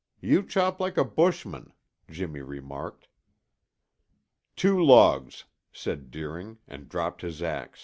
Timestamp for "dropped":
6.89-7.21